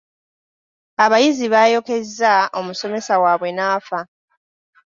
Abayizi 1.03 1.45
baayokyezza 1.53 2.31
omusomesa 2.59 3.13
waabwe 3.21 3.49
n'afa. 3.53 3.99